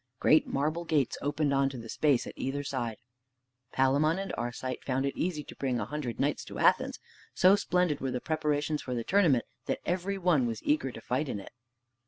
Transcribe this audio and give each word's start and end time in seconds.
Great 0.19 0.47
marble 0.47 0.83
gates 0.83 1.15
opened 1.21 1.53
on 1.53 1.69
to 1.69 1.77
the 1.77 1.87
space 1.87 2.25
at 2.25 2.33
either 2.35 2.63
side. 2.63 2.97
Palamon 3.71 4.17
and 4.17 4.33
Arcite 4.35 4.83
found 4.83 5.05
it 5.05 5.15
easy 5.15 5.43
to 5.43 5.55
bring 5.55 5.79
a 5.79 5.85
hundred 5.85 6.19
knights 6.19 6.43
to 6.45 6.57
Athens. 6.57 6.97
So 7.35 7.55
splendid 7.55 8.01
were 8.01 8.09
the 8.09 8.19
preparations 8.19 8.81
for 8.81 8.95
the 8.95 9.03
tournament 9.03 9.45
that 9.67 9.77
every 9.85 10.17
one 10.17 10.47
was 10.47 10.63
eager 10.63 10.89
to 10.91 11.01
fight 11.01 11.29
in 11.29 11.39
it. 11.39 11.51